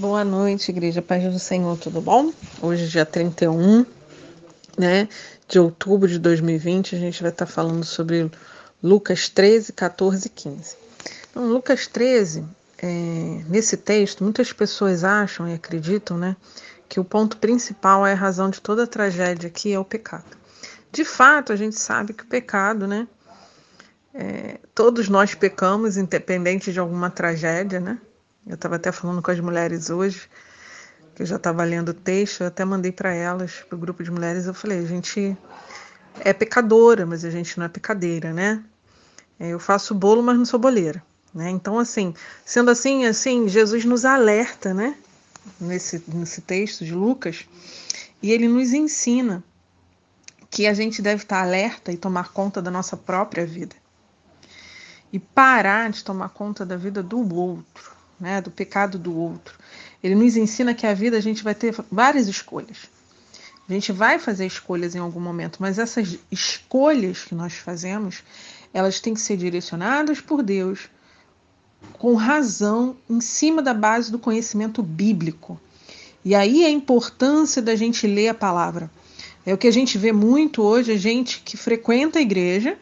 [0.00, 2.32] Boa noite, Igreja Paz do Senhor, tudo bom?
[2.62, 3.84] Hoje, dia 31
[4.78, 5.06] né,
[5.46, 8.30] de outubro de 2020, a gente vai estar falando sobre
[8.82, 10.76] Lucas 13, 14 e 15.
[11.30, 12.42] Então, Lucas 13,
[12.78, 12.86] é,
[13.46, 16.34] nesse texto, muitas pessoas acham e acreditam né,
[16.88, 20.34] que o ponto principal é a razão de toda a tragédia aqui é o pecado.
[20.90, 23.06] De fato, a gente sabe que o pecado, né?
[24.14, 27.98] É, todos nós pecamos, independente de alguma tragédia, né?
[28.46, 30.28] Eu estava até falando com as mulheres hoje,
[31.14, 34.02] que eu já estava lendo o texto, eu até mandei para elas, para o grupo
[34.02, 35.36] de mulheres, eu falei, a gente
[36.20, 38.64] é pecadora, mas a gente não é pecadeira, né?
[39.38, 41.02] Eu faço bolo, mas não sou boleira,
[41.34, 41.50] né?
[41.50, 44.96] Então, assim, sendo assim, assim, Jesus nos alerta, né?
[45.60, 47.46] Nesse, nesse texto de Lucas,
[48.22, 49.42] e ele nos ensina
[50.50, 53.76] que a gente deve estar alerta e tomar conta da nossa própria vida.
[55.12, 59.58] E parar de tomar conta da vida do outro né, do pecado do outro.
[60.02, 62.88] Ele nos ensina que a vida a gente vai ter várias escolhas.
[63.68, 68.22] A gente vai fazer escolhas em algum momento, mas essas escolhas que nós fazemos,
[68.74, 70.90] elas têm que ser direcionadas por Deus
[71.92, 75.60] com razão, em cima da base do conhecimento bíblico.
[76.24, 78.90] E aí a importância da gente ler a palavra.
[79.44, 82.76] É o que a gente vê muito hoje, a gente que frequenta a igreja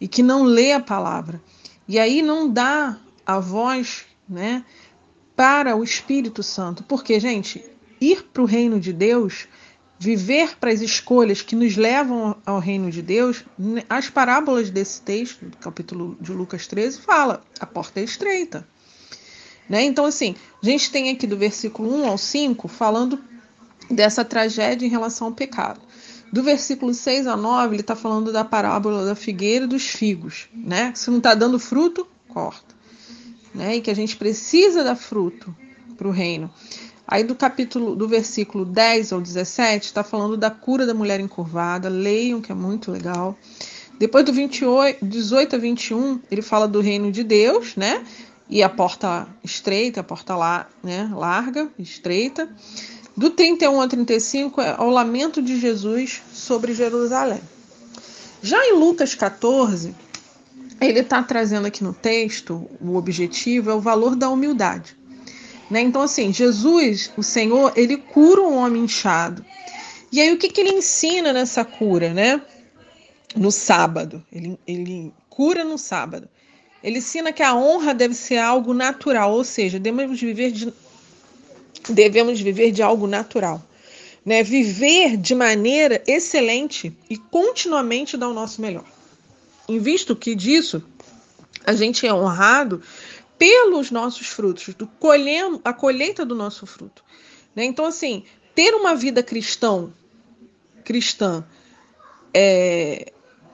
[0.00, 1.40] e que não lê a palavra.
[1.88, 4.64] E aí não dá a voz, né,
[5.36, 6.82] para o Espírito Santo.
[6.84, 7.64] Porque, gente,
[8.00, 9.46] ir para o reino de Deus,
[9.98, 13.44] viver para as escolhas que nos levam ao reino de Deus,
[13.88, 18.66] as parábolas desse texto, do capítulo de Lucas 13, fala: a porta é estreita.
[19.68, 19.82] Né?
[19.82, 23.18] Então, assim, a gente tem aqui do versículo 1 ao 5 falando
[23.90, 25.80] dessa tragédia em relação ao pecado.
[26.30, 30.48] Do versículo 6 a 9, ele está falando da parábola da figueira e dos figos.
[30.52, 30.92] Né?
[30.94, 32.74] Se não está dando fruto, corta
[33.54, 33.76] né?
[33.76, 35.54] E que a gente precisa dar fruto
[35.96, 36.50] para o reino.
[37.06, 41.88] Aí do capítulo, do versículo 10 ao 17, está falando da cura da mulher encurvada.
[41.88, 43.38] Leiam, que é muito legal.
[43.98, 48.04] Depois do 28, 18 a 21, ele fala do reino de Deus, né?
[48.48, 51.10] E a porta estreita, a porta lá, né?
[51.14, 52.48] larga, estreita.
[53.16, 57.40] Do 31 a 35 é o lamento de Jesus sobre Jerusalém.
[58.42, 59.94] Já em Lucas 14,
[60.86, 64.96] ele está trazendo aqui no texto, o objetivo é o valor da humildade.
[65.70, 65.80] Né?
[65.80, 69.44] Então, assim, Jesus, o Senhor, ele cura um homem inchado.
[70.12, 72.40] E aí, o que, que ele ensina nessa cura, né?
[73.34, 74.24] No sábado.
[74.32, 76.28] Ele, ele cura no sábado.
[76.82, 80.72] Ele ensina que a honra deve ser algo natural, ou seja, devemos viver de,
[81.88, 83.62] devemos viver de algo natural.
[84.24, 84.42] Né?
[84.42, 88.93] Viver de maneira excelente e continuamente dar o nosso melhor.
[89.68, 90.82] Em visto que disso,
[91.64, 92.82] a gente é honrado
[93.38, 97.04] pelos nossos frutos, do colhendo, a colheita do nosso fruto.
[97.54, 97.64] Né?
[97.64, 99.90] Então, assim, ter uma vida cristã,
[100.84, 101.44] cristã
[102.32, 103.12] é,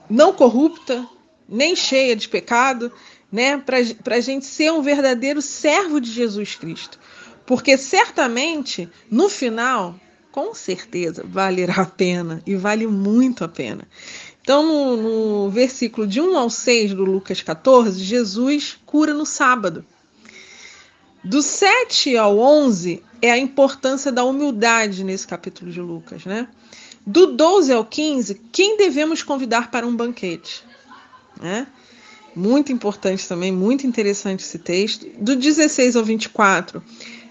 [0.09, 1.07] não corrupta,
[1.47, 2.91] nem cheia de pecado,
[3.31, 3.57] né?
[3.57, 6.99] para a gente ser um verdadeiro servo de Jesus Cristo.
[7.45, 9.95] Porque certamente, no final,
[10.31, 13.87] com certeza, valerá a pena e vale muito a pena.
[14.41, 14.97] Então, no,
[15.45, 19.85] no versículo de 1 ao 6 do Lucas 14, Jesus cura no sábado.
[21.23, 26.47] Do 7 ao 11 é a importância da humildade nesse capítulo de Lucas, né?
[27.05, 30.63] Do 12 ao 15, quem devemos convidar para um banquete?
[31.39, 31.67] Né?
[32.35, 35.07] Muito importante também, muito interessante esse texto.
[35.17, 36.81] Do 16 ao 24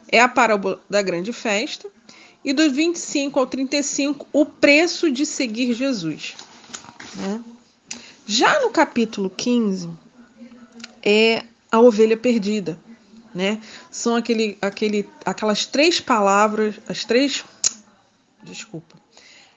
[0.09, 1.89] é a parábola da grande festa.
[2.45, 6.35] E do 25 ao 35, o preço de seguir Jesus.
[7.17, 7.43] Né?
[8.27, 9.91] Já no capítulo 15
[11.03, 12.79] é a ovelha perdida,
[13.35, 13.61] né?
[13.91, 17.45] São aquele, aquele, aquelas três palavras, as três,
[18.43, 18.97] desculpa,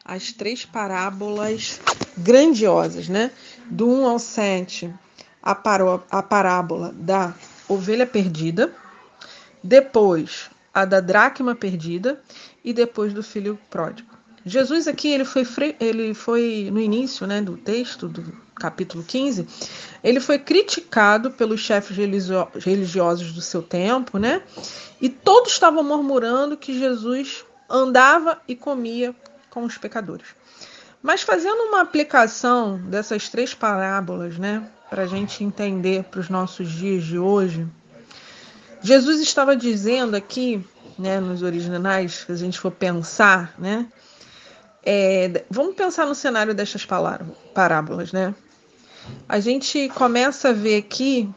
[0.04, 1.80] as três parábolas
[2.18, 3.32] grandiosas, né?
[3.70, 4.94] Do 1 ao 7,
[5.42, 7.34] a, paró, a parábola da
[7.68, 8.74] ovelha perdida,
[9.64, 12.20] depois a da dracma perdida
[12.64, 14.10] e depois do filho pródigo.
[14.46, 15.46] Jesus aqui ele foi,
[15.80, 19.48] ele foi no início né, do texto do capítulo 15,
[20.04, 21.96] ele foi criticado pelos chefes
[22.64, 24.44] religiosos do seu tempo, né?
[25.02, 29.16] E todos estavam murmurando que Jesus andava e comia
[29.50, 30.28] com os pecadores.
[31.02, 36.72] Mas fazendo uma aplicação dessas três parábolas, né, para a gente entender para os nossos
[36.72, 37.68] dias de hoje,
[38.82, 40.66] Jesus estava dizendo aqui,
[40.98, 43.88] né, nos originais, se a gente for pensar, né,
[44.86, 46.86] é, vamos pensar no cenário destas
[47.54, 48.36] parábolas, né?
[49.28, 51.30] A gente começa a ver aqui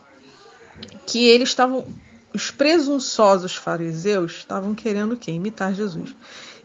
[1.07, 1.87] que eles estavam
[2.35, 5.19] os presunçosos fariseus estavam querendo?
[5.29, 6.15] Imitar Jesus.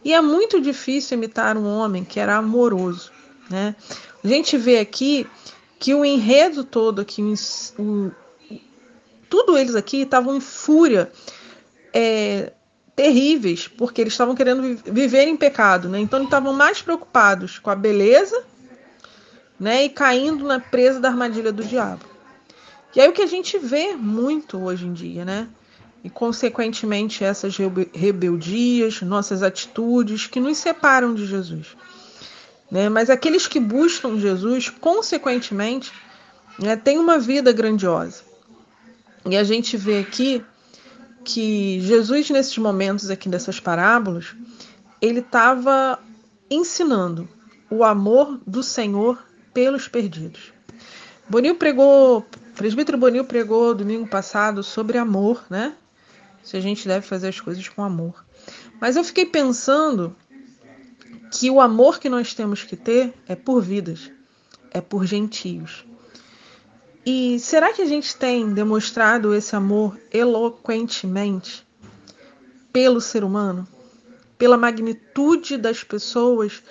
[0.04, 3.12] E é muito difícil imitar um homem que era amoroso,
[3.50, 3.76] né?
[4.24, 5.26] A gente vê aqui
[5.80, 7.22] que o enredo todo aqui,
[7.80, 8.12] o,
[9.30, 11.12] tudo eles aqui estavam em fúria,
[11.94, 12.52] é,
[12.96, 16.00] terríveis, porque eles estavam querendo viver em pecado, né?
[16.00, 18.44] Então eles estavam mais preocupados com a beleza,
[19.60, 19.86] né?
[19.86, 22.06] E caindo na presa da armadilha do diabo.
[22.96, 25.48] E aí o que a gente vê muito hoje em dia, né?
[26.04, 27.56] E consequentemente essas
[27.94, 31.76] rebeldias, nossas atitudes que nos separam de Jesus.
[32.72, 32.90] Né?
[32.90, 35.92] Mas aqueles que buscam Jesus, consequentemente,
[36.58, 38.24] né, têm uma vida grandiosa.
[39.26, 40.44] E a gente vê aqui
[41.24, 44.36] que Jesus, nesses momentos aqui dessas parábolas,
[45.02, 46.00] ele estava
[46.50, 47.28] ensinando
[47.70, 49.24] o amor do Senhor
[49.54, 50.54] pelos perdidos.
[51.30, 52.26] Bonil pregou,
[52.56, 55.74] presbítero Bonil pregou domingo passado sobre amor, né?
[56.44, 58.26] Se a gente deve fazer as coisas com amor.
[58.80, 60.16] Mas eu fiquei pensando
[61.32, 64.12] que o amor que nós temos que ter é por vidas,
[64.72, 65.86] é por gentios.
[67.06, 71.66] E será que a gente tem demonstrado esse amor eloquentemente
[72.72, 73.68] pelo ser humano?
[74.38, 76.62] Pela magnitude das pessoas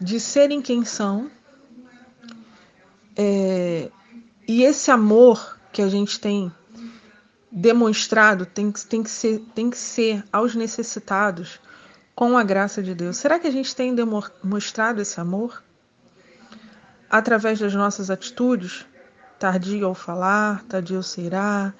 [0.00, 1.30] de serem quem são?
[3.16, 3.90] É,
[4.46, 6.52] e esse amor que a gente tem
[7.50, 11.60] demonstrado tem, tem, que ser, tem que ser aos necessitados
[12.14, 13.16] com a graça de Deus.
[13.16, 15.62] Será que a gente tem demonstrado esse amor
[17.08, 18.84] através das nossas atitudes?
[19.38, 21.72] Tardio ao falar, tardio será,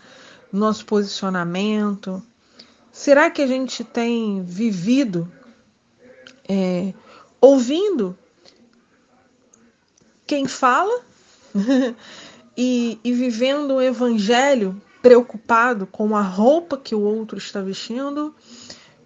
[0.53, 2.23] nosso posicionamento.
[2.93, 5.31] Será que a gente tem vivido
[6.49, 6.95] é,
[7.41, 8.17] ouvindo
[10.27, 11.03] quem fala
[12.57, 18.35] e, e vivendo o evangelho preocupado com a roupa que o outro está vestindo,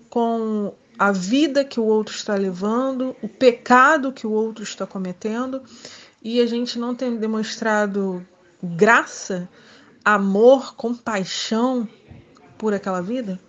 [0.09, 5.63] com a vida que o outro está levando, o pecado que o outro está cometendo,
[6.23, 8.27] e a gente não tem demonstrado
[8.63, 9.49] graça,
[10.05, 11.89] amor, compaixão
[12.57, 13.41] por aquela vida?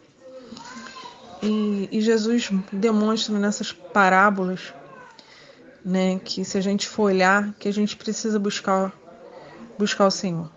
[1.42, 4.74] E, e, Jesus demonstra nessas parábolas,
[5.84, 8.94] né, que se a gente for olhar, que a gente precisa buscar
[9.78, 10.50] buscar o Senhor,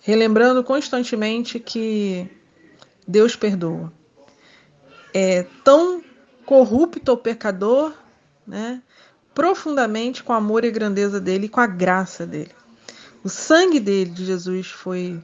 [0.00, 2.30] relembrando constantemente que
[3.08, 3.92] Deus perdoa.
[5.12, 6.04] É tão
[6.46, 7.92] corrupto o pecador,
[8.46, 8.80] né,
[9.34, 12.54] profundamente com o amor e grandeza dele e com a graça dele.
[13.24, 15.22] O sangue dele, de Jesus, foi,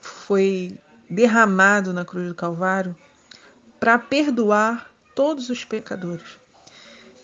[0.00, 0.78] foi
[1.08, 2.96] derramado na cruz do Calvário
[3.78, 6.38] para perdoar todos os pecadores.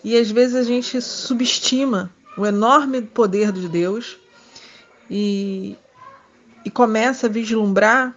[0.03, 4.17] E às vezes a gente subestima o enorme poder de Deus
[5.09, 5.75] e,
[6.63, 8.15] e começa a vislumbrar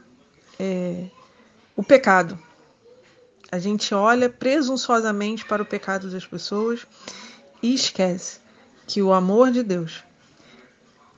[0.58, 1.06] é,
[1.74, 2.38] o pecado.
[3.50, 6.86] A gente olha presunçosamente para o pecado das pessoas
[7.60, 8.38] e esquece
[8.86, 10.04] que o amor de Deus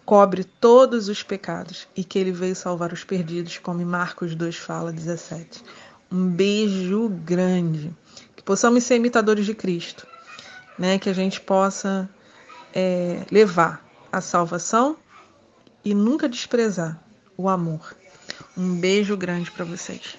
[0.04, 4.92] cobre todos os pecados e que ele veio salvar os perdidos, como Marcos 2 fala
[4.92, 5.62] 17.
[6.10, 7.92] Um beijo grande.
[8.36, 10.06] Que possamos ser imitadores de Cristo,
[10.78, 10.98] né?
[10.98, 12.08] Que a gente possa
[12.74, 14.96] é, levar a salvação
[15.84, 17.02] e nunca desprezar
[17.36, 17.96] o amor.
[18.56, 20.16] Um beijo grande para vocês.